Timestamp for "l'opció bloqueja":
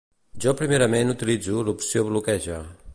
1.69-2.63